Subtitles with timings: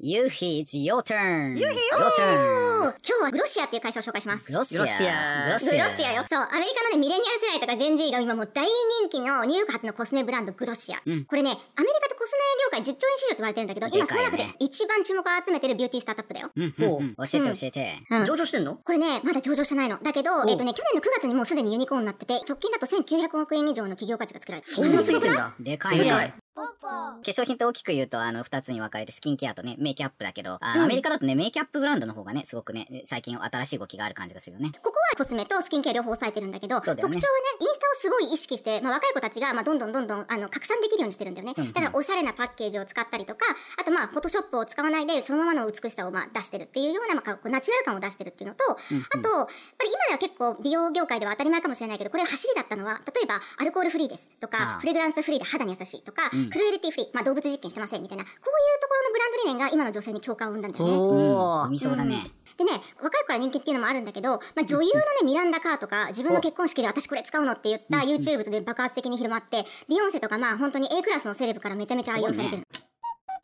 [0.00, 1.58] ユーヒ it's your turn!
[1.58, 2.94] ユーヒ Your turn!
[3.02, 4.46] 今日は Glossier っていう会社を紹介します。
[4.46, 6.24] Glossier。Glossier Glossier よ。
[6.30, 11.02] そう、アメリカのね、ミレニアル世代とかジェン Z が今もう大人気のニューヨーク発のコスメブランド Glossier。
[11.04, 16.50] うんこれね、アメリカってコスメ業界10兆円市場と言われてるんだけど、今その中で一番注目を集めてるビューティースタートアップだよ。
[16.54, 17.94] うんほううんうん教えて教えて。
[18.10, 18.76] うん上場してんの？
[18.76, 19.98] これね、まだ上場してないの。
[20.00, 24.74] だけど、えっとね、去年の9月にもうすでにユニコーンになってて、直近だと1900億円以上の企業価値が作られてる。
[24.74, 25.52] そんなついてんだ。
[25.58, 26.34] でかいね。
[26.58, 30.82] 化粧品って大きく言うと、あの、二つに分かれて、スキンケアとね、メイキャップだけど、あうん。
[30.84, 34.72] アメリカだとね、メイキャップブランドの方がね、すごくね、最近新しい動きがある感じがするよね。
[34.82, 36.80] ここはコスメとスキンケア両方抑えてるんだけど、ね。
[36.80, 37.18] 特徴はね、
[37.60, 41.54] インスタをすごい意識して、まあ、若い子たちが、まあ、どんどんどんどん、あの、拡散できるようにしてるんだよね。
[41.56, 43.46] うんうんだから、おしゃれなパッケージを使ったりとか、
[43.78, 49.46] あと、まあ、フォトショップを使わないで、そのままの美しさを、まあ、出してるっていうような、まあ、こうナチュラル感を出してるっていうのと、あと、やっ
[49.78, 60.92] ぱり今では結構、美容業界では当たり前かもしれないけど、これは走りだったのは、例えば、アルコールフリーですとか、フレグランスフリーで肌に優しいとか、うんクルエリティフリー、まあ、動物実験してませんみたいな、こういうところのブランド理念が今の女性に共感を生んだんだよね。
[60.96, 61.78] おーうん見。
[61.78, 62.30] そうだね。
[62.56, 72.66] でね、若い子から人気っていうのもあるんだけど、まあ、女優のね、ミランダ・カーとか、自分の結婚式で私これ使うのって言った YouTube で爆発的に広まって、ビヨンセとかまあ本当に A クラスのセレブからめちゃめちゃ愛用されてる。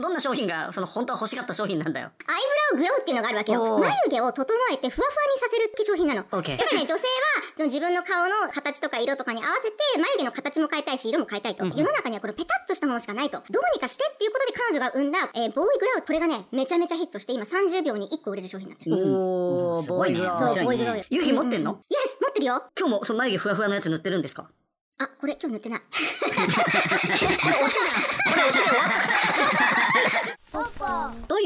[0.00, 2.10] どんな商品が、その本当は欲しかった商品なんだよ。
[2.26, 2.36] アイ
[2.76, 3.78] グロウっていうのがあるわけよ。
[3.78, 6.20] 眉毛を整えてふわふわにさせる化粧品なの。
[6.20, 6.98] やっぱりね、女性は
[7.54, 13.38] その自分の顔の形とか色とかに合わせて眉毛の形も変えたいし色も変えたいと、世の中にはこれペタッとしたものしかないと。
[13.50, 20.18] どうにかしてっていうことで彼女が生んだ、えーボーイグラウこれがねめちゃめちゃヒットして今30秒に1個売れる商品になってる、おー、すごいね。
[20.20, 21.80] ボーイグラそうボーイグラウよユーヒ持ってんの？
[21.88, 22.62] イエス持ってるよ。
[22.78, 24.48] 今日もその眉毛ふわふわのやつ塗ってるんですか？
[24.98, 25.80] あこれ今日塗ってない。
[25.90, 26.62] これ落ちじゃん。
[26.62, 28.84] これ落ちで終わ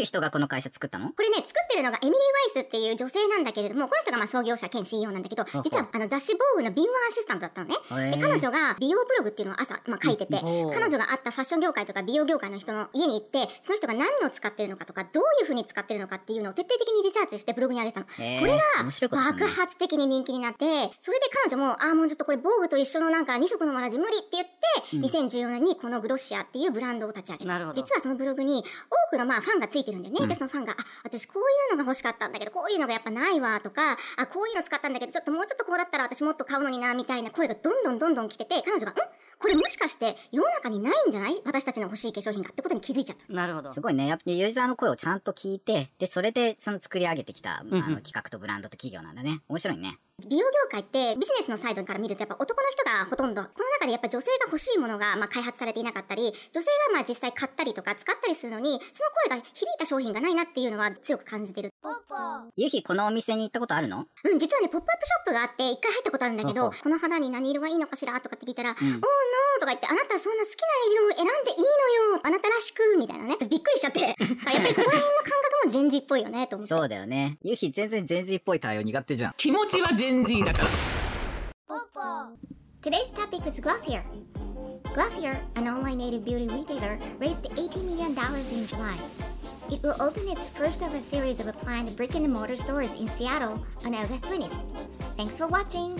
[0.08, 1.10] 人がこの会社作ったの？
[1.10, 8.16] これね、作っるのがエミリー・ワイスっていう女性なんだけれども、この人がまあ創業者兼 CEO なんだけど、実はあの雑誌ボーグの敏腕アシスタントだったのね。
[8.16, 18.06] で、彼女が美容ブログっていうのを朝、まあ、書いてて、うん彼女が会ったファッション業界とか美容業界の人の家に行って、その人が何を使ってるのかとか、どういう風に使ってるのかっていうのを徹底的にリサーチしてブログに上げてたの。
[18.06, 20.64] これが爆発的に人気になって、
[20.98, 27.72] それで彼女も、ああ、もうちょっとこれボーグと一緒のなんか二足のわらじ無理って言って、2014年にこのグロシアっていうブランドを立ち上げた。
[27.74, 30.26] 実はそのブログに多くのまあファンがついてるんだよね。
[30.26, 38.94] で、そのファンが、あ、私こういうのが欲しかったんだけど、こういうのがやっぱないわとか、あ、こういうの使ったんだけど、ちょっともうちょっとこうだったら私もっと買うのにな、みたいな声がどんどんどんどん来てて、彼女が、ん？
[39.38, 41.40] これもしかして世の中にないんじゃない？
[41.44, 43.32] 私たちの欲しい化粧品がってことに気づいちゃった。
[43.32, 43.80] なるほどす。
[43.80, 44.08] ごいね。
[44.08, 49.40] やっぱユーザーの声をちゃんと聞いて、で、それでその作り上げてきた、あの企画とブランドと企業なんだね。
[49.48, 49.98] 面白いね。
[50.28, 53.42] 美容業界ってビジネスのサイドから見るとやっぱ男の人がほとんど。
[53.42, 56.22] この中でやっぱ女性が欲しいものがまあ開発されていなかったり、
[56.52, 61.70] 女性がまあ実際買ったりとか使ったりするのに、その声が響いた商品がないなっていうのは強く感じてる。
[62.56, 64.06] ユキ、このお店に行ったことあるの？
[64.24, 69.00] うん、実はね、ポップアップショップがあって、一回入ったことあるんだけど、この肌に何色がいいのかしらとかって聞いたら、んおーのー
[69.60, 73.36] とか言って、あなたそんな好きな色を選んでいいのよあなたらしくみたいなね。
[73.40, 74.00] 私びっくりしちゃって。
[74.04, 76.74] あやっぱりここら辺の感覚もジェンジっぽいよね、と思って。
[76.74, 77.38] そうだよね。
[77.42, 79.34] ユキ全然全然っぽい対応苦手じゃん。
[79.36, 80.68] 気持ちはジェンジーだから
[82.80, 84.04] Today's topic is Glossier.
[84.94, 88.10] Glossier, an online native beauty retailer, raised $18 million
[88.52, 88.96] in July.
[89.72, 93.08] It will open its first of a series of planned brick and mortar stores in
[93.08, 94.54] Seattle on August 20th.
[95.16, 95.98] Thanks for watching!